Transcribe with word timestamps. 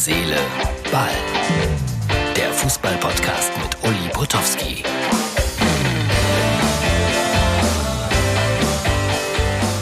Seele, 0.00 0.38
Ball. 0.90 1.10
Der 2.34 2.50
Fußball-Podcast 2.54 3.52
mit 3.58 3.76
Uli 3.84 4.08
Potowski. 4.14 4.82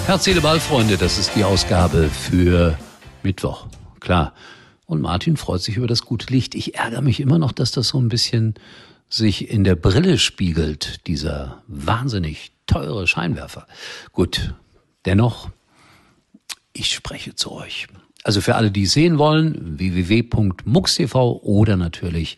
Herz, 0.07 0.25
Seele, 0.25 0.41
Ball, 0.41 0.59
Freunde, 0.59 0.97
das 0.97 1.19
ist 1.19 1.37
die 1.37 1.45
Ausgabe 1.45 2.09
für 2.09 2.77
Mittwoch. 3.23 3.69
Klar. 4.01 4.35
Und 4.87 5.03
Martin 5.03 5.37
freut 5.37 5.63
sich 5.63 5.77
über 5.77 5.87
das 5.87 6.03
gute 6.03 6.33
Licht. 6.33 6.57
Ich 6.57 6.75
ärgere 6.75 7.03
mich 7.03 7.21
immer 7.21 7.39
noch, 7.39 7.53
dass 7.53 7.71
das 7.71 7.87
so 7.87 8.01
ein 8.01 8.09
bisschen 8.09 8.55
sich 9.09 9.49
in 9.49 9.63
der 9.63 9.77
Brille 9.77 10.19
spiegelt, 10.19 11.07
dieser 11.07 11.63
wahnsinnig 11.69 12.51
teure 12.67 13.07
Scheinwerfer. 13.07 13.69
Gut, 14.11 14.53
dennoch, 15.05 15.51
ich 16.73 16.93
spreche 16.93 17.37
zu 17.37 17.53
euch. 17.53 17.87
Also 18.29 18.43
für 18.43 18.57
alle, 18.57 18.71
die 18.71 18.83
es 18.83 18.93
sehen 18.93 19.17
wollen, 19.17 19.79
www.mux.tv 19.79 21.41
oder 21.43 21.79
natürlich 21.79 22.37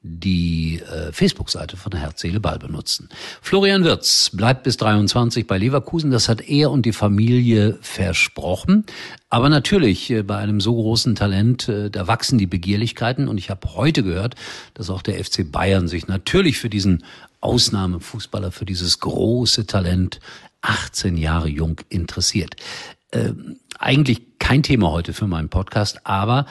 die 0.00 0.80
äh, 0.80 1.12
Facebook-Seite 1.12 1.76
von 1.76 1.92
Herz, 1.94 2.22
Seele, 2.22 2.40
Ball 2.40 2.58
benutzen. 2.58 3.10
Florian 3.42 3.84
Wirz 3.84 4.30
bleibt 4.32 4.62
bis 4.62 4.78
23 4.78 5.46
bei 5.46 5.58
Leverkusen. 5.58 6.10
Das 6.10 6.30
hat 6.30 6.40
er 6.48 6.70
und 6.70 6.86
die 6.86 6.94
Familie 6.94 7.76
versprochen. 7.82 8.86
Aber 9.28 9.50
natürlich, 9.50 10.10
äh, 10.10 10.22
bei 10.22 10.38
einem 10.38 10.62
so 10.62 10.74
großen 10.74 11.16
Talent, 11.16 11.68
äh, 11.68 11.90
da 11.90 12.06
wachsen 12.06 12.38
die 12.38 12.46
Begierlichkeiten. 12.46 13.28
Und 13.28 13.36
ich 13.36 13.50
habe 13.50 13.74
heute 13.74 14.02
gehört, 14.02 14.36
dass 14.72 14.88
auch 14.88 15.02
der 15.02 15.22
FC 15.22 15.44
Bayern 15.44 15.86
sich 15.86 16.08
natürlich 16.08 16.56
für 16.56 16.70
diesen 16.70 17.04
Ausnahmefußballer, 17.42 18.52
für 18.52 18.64
dieses 18.64 19.00
große 19.00 19.66
Talent 19.66 20.18
18 20.62 21.18
Jahre 21.18 21.48
jung 21.48 21.80
interessiert. 21.90 22.56
Ähm, 23.12 23.58
eigentlich 23.78 24.38
kein 24.38 24.62
Thema 24.62 24.90
heute 24.90 25.12
für 25.12 25.26
meinen 25.26 25.48
Podcast, 25.48 26.06
aber 26.06 26.46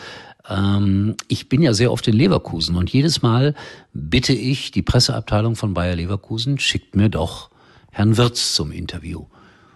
ähm, 0.50 1.16
ich 1.28 1.50
bin 1.50 1.62
ja 1.62 1.74
sehr 1.74 1.92
oft 1.92 2.08
in 2.08 2.16
Leverkusen 2.16 2.76
und 2.76 2.92
jedes 2.92 3.22
Mal 3.22 3.56
bitte 3.94 4.34
ich 4.34 4.72
die 4.72 4.82
Presseabteilung 4.82 5.56
von 5.56 5.74
Bayer 5.74 5.96
Leverkusen, 5.96 6.60
schickt 6.60 6.96
mir 6.96 7.10
doch 7.10 7.50
Herrn 7.92 8.18
Wirz 8.18 8.54
zum 8.54 8.72
Interview. 8.72 9.26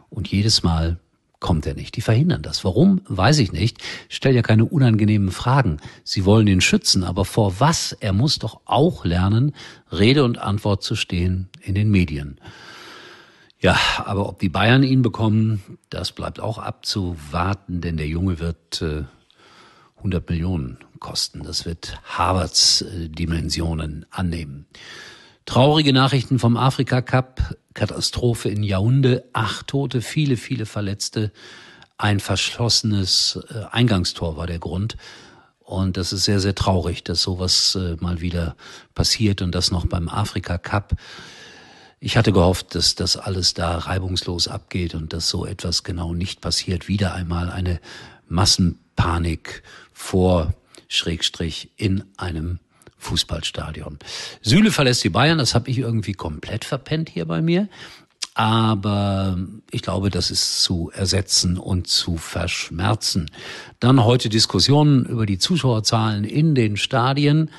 Und 0.09 0.27
jedes 0.27 0.63
Mal 0.63 0.99
kommt 1.39 1.66
er 1.66 1.73
nicht. 1.73 1.95
Die 1.95 2.02
verhindern 2.02 2.41
das. 2.41 2.66
Warum? 2.66 3.02
Weiß 3.08 3.39
ich 3.39 3.52
nicht. 3.52 3.77
Stell 4.09 4.36
ja 4.36 4.41
keine 4.41 4.66
unangenehmen 4.66 5.31
Fragen. 5.31 5.77
Sie 6.03 6.25
wollen 6.25 6.47
ihn 6.47 6.61
schützen, 6.61 7.03
aber 7.03 7.25
vor 7.25 7.59
was? 7.59 7.93
Er 7.93 8.14
muss 8.14 8.39
doch 8.39 8.61
auch 8.66 9.05
lernen, 9.05 9.53
Rede 9.91 10.23
und 10.23 10.38
Antwort 10.38 10.83
zu 10.83 10.95
stehen 10.95 11.47
in 11.61 11.75
den 11.75 11.89
Medien. 11.89 12.39
Ja, 13.61 13.77
aber 14.05 14.29
ob 14.29 14.39
die 14.39 14.49
Bayern 14.49 14.83
ihn 14.83 15.02
bekommen, 15.02 15.77
das 15.89 16.13
bleibt 16.13 16.39
auch 16.39 16.57
abzuwarten, 16.57 17.81
denn 17.81 17.97
der 17.97 18.07
Junge 18.07 18.39
wird 18.39 18.81
äh, 18.81 19.03
100 19.97 20.29
Millionen 20.29 20.77
kosten. 20.99 21.43
Das 21.43 21.65
wird 21.65 21.99
Harvards 22.05 22.83
äh, 22.83 23.09
Dimensionen 23.09 24.05
annehmen. 24.11 24.65
Traurige 25.45 25.91
Nachrichten 25.91 26.39
vom 26.39 26.55
Afrika 26.55 27.02
Cup, 27.02 27.55
Katastrophe 27.73 28.49
in 28.49 28.63
Yaounde, 28.63 29.25
acht 29.33 29.67
Tote, 29.67 30.02
viele, 30.02 30.37
viele 30.37 30.65
Verletzte, 30.65 31.31
ein 31.97 32.21
verschlossenes 32.21 33.39
äh, 33.49 33.65
Eingangstor 33.71 34.37
war 34.37 34.47
der 34.47 34.59
Grund. 34.59 34.95
Und 35.59 35.97
das 35.97 36.13
ist 36.13 36.23
sehr, 36.23 36.39
sehr 36.39 36.55
traurig, 36.55 37.03
dass 37.03 37.21
sowas 37.21 37.75
äh, 37.75 37.97
mal 37.99 38.21
wieder 38.21 38.55
passiert 38.95 39.41
und 39.41 39.53
das 39.53 39.69
noch 39.69 39.85
beim 39.85 40.07
Afrika 40.07 40.57
Cup. 40.57 40.95
Ich 42.02 42.16
hatte 42.16 42.31
gehofft, 42.31 42.75
dass 42.75 42.95
das 42.95 43.17
alles 43.17 43.53
da 43.53 43.78
reibungslos 43.78 44.47
abgeht 44.47 44.95
und 44.95 45.11
dass 45.11 45.28
so 45.28 45.45
etwas 45.45 45.83
genau 45.83 46.14
nicht 46.14 46.39
passiert. 46.39 46.88
Wieder 46.88 47.14
einmal 47.14 47.52
eine 47.52 47.81
Massenpanik 48.30 49.64
vor 49.92 50.53
Schrägstrich 50.88 51.72
in 51.75 52.05
einem 52.16 52.59
Fußballstadion. 53.00 54.00
Süle 54.42 54.72
verlässt 54.72 55.03
die 55.03 55.09
Bayern, 55.09 55.38
das 55.39 55.55
habe 55.55 55.70
ich 55.70 55.77
irgendwie 55.77 56.14
komplett 56.14 56.64
verpennt 56.64 57.10
hier 57.10 57.26
bei 57.26 57.42
mir. 57.42 57.67
Aber 58.33 59.37
ich 59.70 59.81
glaube, 59.81 60.10
das 60.10 60.31
ist 60.31 60.64
zu 60.64 60.92
ersetzen 60.93 61.58
und 61.58 61.87
zu 61.87 62.16
verschmerzen. 62.16 63.30
Dann 63.81 64.05
heute 64.05 64.30
Diskussionen 64.30 65.04
über 65.04 65.26
die 65.26 65.37
Zuschauerzahlen 65.37 66.23
in 66.23 66.55
den 66.55 66.77
Stadien. 66.77 67.49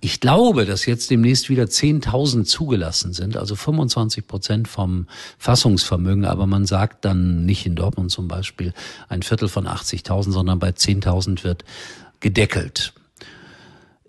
Ich 0.00 0.20
glaube, 0.20 0.64
dass 0.64 0.86
jetzt 0.86 1.10
demnächst 1.10 1.48
wieder 1.48 1.64
10.000 1.64 2.44
zugelassen 2.44 3.12
sind, 3.12 3.36
also 3.36 3.56
25 3.56 4.26
Prozent 4.28 4.68
vom 4.68 5.08
Fassungsvermögen. 5.38 6.24
Aber 6.24 6.46
man 6.46 6.66
sagt 6.66 7.04
dann 7.04 7.44
nicht 7.44 7.66
in 7.66 7.74
Dortmund 7.74 8.12
zum 8.12 8.28
Beispiel 8.28 8.72
ein 9.08 9.22
Viertel 9.22 9.48
von 9.48 9.66
80.000, 9.66 10.30
sondern 10.30 10.60
bei 10.60 10.70
10.000 10.70 11.42
wird 11.42 11.64
gedeckelt. 12.20 12.92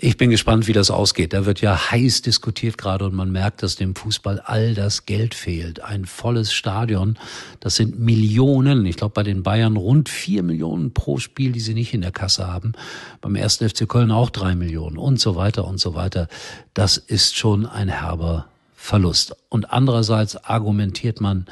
Ich 0.01 0.15
bin 0.15 0.29
gespannt, 0.29 0.65
wie 0.67 0.71
das 0.71 0.91
ausgeht. 0.91 1.33
Da 1.33 1.45
wird 1.45 1.59
ja 1.59 1.91
heiß 1.91 2.21
diskutiert 2.21 2.77
gerade 2.77 3.03
und 3.05 3.13
man 3.13 3.33
merkt, 3.33 3.63
dass 3.63 3.75
dem 3.75 3.95
Fußball 3.95 4.39
all 4.39 4.73
das 4.73 5.05
Geld 5.05 5.35
fehlt. 5.35 5.81
Ein 5.81 6.05
volles 6.05 6.53
Stadion, 6.53 7.19
das 7.59 7.75
sind 7.75 7.99
Millionen. 7.99 8.85
Ich 8.85 8.95
glaube, 8.95 9.11
bei 9.13 9.23
den 9.23 9.43
Bayern 9.43 9.75
rund 9.75 10.07
vier 10.07 10.41
Millionen 10.41 10.93
pro 10.93 11.17
Spiel, 11.17 11.51
die 11.51 11.59
sie 11.59 11.73
nicht 11.73 11.93
in 11.93 11.99
der 11.99 12.13
Kasse 12.13 12.47
haben. 12.47 12.71
Beim 13.19 13.35
ersten 13.35 13.67
FC 13.67 13.89
Köln 13.89 14.09
auch 14.09 14.29
drei 14.29 14.55
Millionen 14.55 14.97
und 14.97 15.19
so 15.19 15.35
weiter 15.35 15.67
und 15.67 15.81
so 15.81 15.95
weiter. 15.95 16.29
Das 16.73 16.95
ist 16.95 17.35
schon 17.35 17.65
ein 17.65 17.89
herber 17.89 18.45
Verlust. 18.75 19.35
Und 19.49 19.73
andererseits 19.73 20.37
argumentiert 20.37 21.19
man 21.19 21.45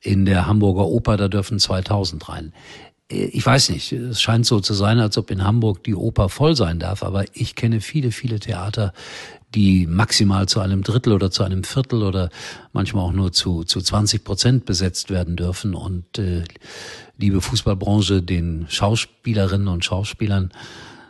in 0.00 0.24
der 0.24 0.46
Hamburger 0.46 0.86
Oper, 0.86 1.16
da 1.16 1.26
dürfen 1.26 1.58
2000 1.58 2.28
rein 2.28 2.52
ich 3.10 3.44
weiß 3.44 3.70
nicht, 3.70 3.90
es 3.92 4.20
scheint 4.20 4.44
so 4.44 4.60
zu 4.60 4.74
sein, 4.74 4.98
als 5.00 5.16
ob 5.16 5.30
in 5.30 5.42
Hamburg 5.42 5.82
die 5.84 5.94
Oper 5.94 6.28
voll 6.28 6.54
sein 6.54 6.78
darf, 6.78 7.02
aber 7.02 7.24
ich 7.32 7.54
kenne 7.54 7.80
viele, 7.80 8.10
viele 8.10 8.38
Theater, 8.38 8.92
die 9.54 9.86
maximal 9.86 10.46
zu 10.46 10.60
einem 10.60 10.82
Drittel 10.82 11.14
oder 11.14 11.30
zu 11.30 11.42
einem 11.42 11.64
Viertel 11.64 12.02
oder 12.02 12.28
manchmal 12.74 13.04
auch 13.04 13.12
nur 13.12 13.32
zu, 13.32 13.64
zu 13.64 13.80
20 13.80 14.24
Prozent 14.24 14.66
besetzt 14.66 15.08
werden 15.08 15.36
dürfen. 15.36 15.74
Und 15.74 16.18
äh, 16.18 16.44
liebe 17.16 17.40
Fußballbranche, 17.40 18.22
den 18.22 18.66
Schauspielerinnen 18.68 19.68
und 19.68 19.86
Schauspielern 19.86 20.52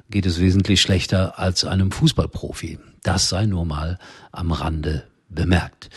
geht 0.09 0.25
es 0.25 0.39
wesentlich 0.39 0.81
schlechter 0.81 1.37
als 1.39 1.65
einem 1.65 1.91
Fußballprofi. 1.91 2.79
Das 3.03 3.29
sei 3.29 3.47
nur 3.47 3.65
mal 3.65 3.99
am 4.31 4.53
Rande 4.53 5.05
bemerkt. 5.29 5.91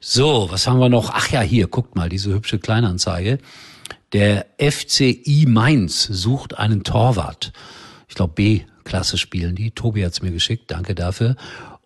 So, 0.00 0.48
was 0.50 0.66
haben 0.66 0.80
wir 0.80 0.88
noch? 0.88 1.10
Ach 1.14 1.28
ja, 1.30 1.42
hier, 1.42 1.68
guckt 1.68 1.94
mal, 1.94 2.08
diese 2.08 2.32
hübsche 2.32 2.58
Kleinanzeige. 2.58 3.38
Der 4.12 4.46
FCI 4.58 5.44
Mainz 5.46 6.04
sucht 6.04 6.58
einen 6.58 6.82
Torwart. 6.82 7.52
Ich 8.08 8.14
glaube, 8.14 8.32
B-Klasse 8.34 9.18
spielen 9.18 9.54
die. 9.54 9.70
Tobi 9.70 10.02
hat's 10.02 10.22
mir 10.22 10.30
geschickt, 10.30 10.70
danke 10.70 10.94
dafür. 10.94 11.36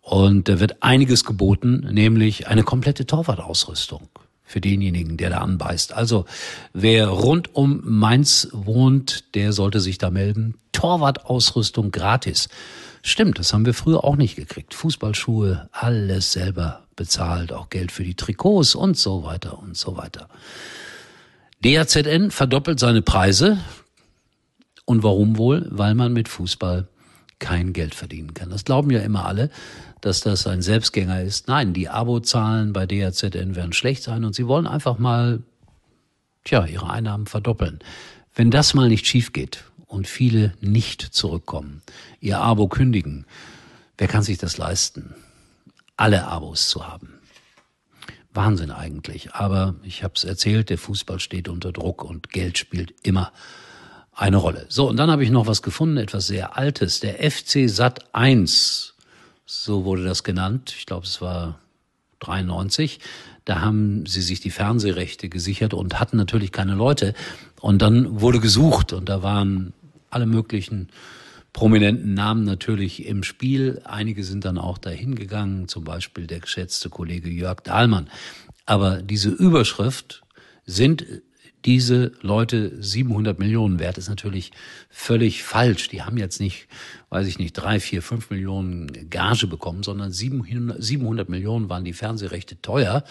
Und 0.02 0.48
da 0.48 0.60
wird 0.60 0.82
einiges 0.84 1.24
geboten, 1.24 1.88
nämlich 1.90 2.46
eine 2.46 2.62
komplette 2.62 3.06
Torwartausrüstung 3.06 4.08
für 4.44 4.60
denjenigen, 4.60 5.16
der 5.16 5.30
da 5.30 5.38
anbeißt. 5.38 5.94
Also 5.94 6.26
wer 6.72 7.08
rund 7.08 7.56
um 7.56 7.80
Mainz 7.84 8.48
wohnt, 8.52 9.34
der 9.34 9.52
sollte 9.52 9.80
sich 9.80 9.98
da 9.98 10.10
melden. 10.10 10.54
Torwartausrüstung 10.70 11.90
gratis. 11.90 12.48
Stimmt, 13.02 13.40
das 13.40 13.52
haben 13.52 13.66
wir 13.66 13.74
früher 13.74 14.04
auch 14.04 14.16
nicht 14.16 14.36
gekriegt. 14.36 14.74
Fußballschuhe, 14.74 15.68
alles 15.72 16.32
selber 16.32 16.84
bezahlt, 16.94 17.52
auch 17.52 17.68
Geld 17.68 17.90
für 17.90 18.04
die 18.04 18.14
Trikots 18.14 18.76
und 18.76 18.96
so 18.96 19.24
weiter 19.24 19.58
und 19.58 19.76
so 19.76 19.96
weiter. 19.96 20.28
DAZN 21.62 22.32
verdoppelt 22.32 22.80
seine 22.80 23.02
Preise. 23.02 23.58
Und 24.84 25.04
warum 25.04 25.38
wohl? 25.38 25.68
Weil 25.70 25.94
man 25.94 26.12
mit 26.12 26.28
Fußball 26.28 26.88
kein 27.38 27.72
Geld 27.72 27.94
verdienen 27.94 28.34
kann. 28.34 28.50
Das 28.50 28.64
glauben 28.64 28.90
ja 28.90 29.00
immer 29.00 29.26
alle, 29.26 29.48
dass 30.00 30.20
das 30.20 30.46
ein 30.48 30.60
Selbstgänger 30.60 31.22
ist. 31.22 31.46
Nein, 31.46 31.72
die 31.72 31.88
Abozahlen 31.88 32.72
bei 32.72 32.86
DAZN 32.86 33.54
werden 33.54 33.72
schlecht 33.72 34.02
sein 34.02 34.24
und 34.24 34.34
sie 34.34 34.48
wollen 34.48 34.66
einfach 34.66 34.98
mal, 34.98 35.40
tja, 36.44 36.66
ihre 36.66 36.90
Einnahmen 36.90 37.26
verdoppeln. 37.26 37.78
Wenn 38.34 38.50
das 38.50 38.74
mal 38.74 38.88
nicht 38.88 39.06
schief 39.06 39.32
geht 39.32 39.64
und 39.86 40.08
viele 40.08 40.54
nicht 40.60 41.00
zurückkommen, 41.00 41.82
ihr 42.20 42.40
Abo 42.40 42.66
kündigen, 42.66 43.24
wer 43.98 44.08
kann 44.08 44.24
sich 44.24 44.38
das 44.38 44.58
leisten, 44.58 45.14
alle 45.96 46.26
Abos 46.26 46.68
zu 46.68 46.88
haben? 46.88 47.11
Wahnsinn 48.34 48.70
eigentlich. 48.70 49.34
Aber 49.34 49.74
ich 49.82 50.02
habe 50.02 50.14
es 50.16 50.24
erzählt, 50.24 50.70
der 50.70 50.78
Fußball 50.78 51.20
steht 51.20 51.48
unter 51.48 51.72
Druck 51.72 52.04
und 52.04 52.30
Geld 52.30 52.58
spielt 52.58 52.94
immer 53.02 53.32
eine 54.14 54.36
Rolle. 54.36 54.66
So, 54.68 54.88
und 54.88 54.96
dann 54.96 55.10
habe 55.10 55.24
ich 55.24 55.30
noch 55.30 55.46
was 55.46 55.62
gefunden, 55.62 55.96
etwas 55.96 56.26
sehr 56.26 56.56
Altes. 56.56 57.00
Der 57.00 57.30
FC 57.30 57.68
Sat 57.68 58.14
1, 58.14 58.94
so 59.46 59.84
wurde 59.84 60.04
das 60.04 60.22
genannt. 60.22 60.74
Ich 60.76 60.86
glaube, 60.86 61.06
es 61.06 61.20
war 61.20 61.58
93. 62.20 63.00
Da 63.44 63.60
haben 63.60 64.06
sie 64.06 64.22
sich 64.22 64.40
die 64.40 64.50
Fernsehrechte 64.50 65.28
gesichert 65.28 65.74
und 65.74 65.98
hatten 65.98 66.16
natürlich 66.16 66.52
keine 66.52 66.74
Leute. 66.74 67.14
Und 67.60 67.82
dann 67.82 68.20
wurde 68.20 68.40
gesucht 68.40 68.92
und 68.92 69.08
da 69.08 69.22
waren 69.22 69.72
alle 70.10 70.26
möglichen 70.26 70.88
prominenten 71.52 72.14
Namen 72.14 72.44
natürlich 72.44 73.06
im 73.06 73.22
Spiel. 73.22 73.82
Einige 73.84 74.24
sind 74.24 74.44
dann 74.44 74.58
auch 74.58 74.78
dahin 74.78 75.14
gegangen, 75.14 75.68
zum 75.68 75.84
Beispiel 75.84 76.26
der 76.26 76.40
geschätzte 76.40 76.88
Kollege 76.88 77.28
Jörg 77.28 77.60
Dahlmann. 77.60 78.08
Aber 78.66 79.02
diese 79.02 79.30
Überschrift 79.30 80.22
sind 80.64 81.04
diese 81.64 82.12
Leute 82.22 82.82
700 82.82 83.38
Millionen 83.38 83.78
wert, 83.78 83.98
ist 83.98 84.08
natürlich 84.08 84.50
völlig 84.88 85.44
falsch. 85.44 85.88
Die 85.88 86.02
haben 86.02 86.16
jetzt 86.16 86.40
nicht, 86.40 86.66
weiß 87.10 87.26
ich 87.26 87.38
nicht, 87.38 87.52
drei, 87.52 87.78
vier, 87.78 88.02
fünf 88.02 88.30
Millionen 88.30 89.10
Gage 89.10 89.46
bekommen, 89.46 89.82
sondern 89.82 90.10
700, 90.12 90.82
700 90.82 91.28
Millionen 91.28 91.68
waren 91.68 91.84
die 91.84 91.92
Fernsehrechte 91.92 92.60
teuer. 92.60 93.04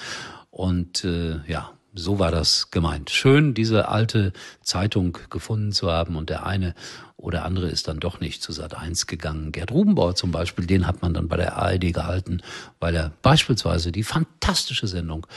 Und 0.49 1.05
äh, 1.05 1.39
ja, 1.47 1.71
so 1.93 2.19
war 2.19 2.31
das 2.31 2.71
gemeint. 2.71 3.09
Schön, 3.09 3.53
diese 3.53 3.89
alte 3.89 4.33
Zeitung 4.61 5.17
gefunden 5.29 5.71
zu 5.71 5.91
haben 5.91 6.15
und 6.15 6.29
der 6.29 6.45
eine 6.45 6.73
oder 7.17 7.45
andere 7.45 7.67
ist 7.67 7.87
dann 7.87 7.99
doch 7.99 8.19
nicht 8.19 8.41
zu 8.41 8.51
Sat 8.51 8.75
1 8.75 9.07
gegangen. 9.07 9.51
Gerd 9.51 9.71
Rubenbauer 9.71 10.15
zum 10.15 10.31
Beispiel, 10.31 10.65
den 10.65 10.87
hat 10.87 11.01
man 11.01 11.13
dann 11.13 11.27
bei 11.27 11.37
der 11.37 11.57
ARD 11.57 11.93
gehalten, 11.93 12.41
weil 12.79 12.95
er 12.95 13.11
beispielsweise 13.21 13.91
die 13.91 14.03
fantastische 14.03 14.87
Sendung 14.87 15.27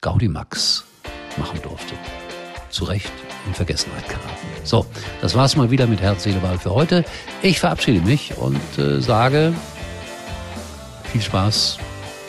Gaudi 0.00 0.28
Max 0.28 0.84
machen 1.36 1.60
durfte. 1.62 1.94
Zu 2.70 2.84
Recht 2.84 3.12
in 3.46 3.54
Vergessenheit 3.54 4.08
geraten. 4.08 4.46
So, 4.64 4.86
das 5.20 5.34
war's 5.34 5.56
mal 5.56 5.70
wieder 5.70 5.86
mit 5.86 6.00
Herz, 6.00 6.22
Seele, 6.22 6.42
Wahl 6.42 6.58
für 6.58 6.70
heute. 6.70 7.04
Ich 7.42 7.58
verabschiede 7.58 8.00
mich 8.00 8.36
und 8.36 8.78
äh, 8.78 9.00
sage 9.00 9.52
viel 11.04 11.20
Spaß. 11.20 11.78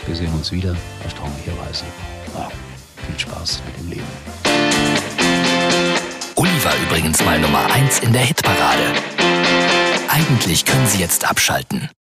Wir 0.05 0.15
sehen 0.15 0.33
uns 0.33 0.51
wieder, 0.51 0.75
erstaunlicherweise. 1.03 1.85
Morgen. 2.33 2.73
Viel 3.07 3.19
Spaß 3.19 3.61
dem 3.83 3.89
Leben. 3.89 4.07
Uli 6.35 6.63
war 6.63 6.73
übrigens 6.83 7.23
mal 7.23 7.39
Nummer 7.39 7.65
1 7.71 7.99
in 7.99 8.13
der 8.13 8.23
Hitparade. 8.23 8.93
Eigentlich 10.07 10.65
können 10.65 10.87
Sie 10.87 10.99
jetzt 10.99 11.29
abschalten. 11.29 11.89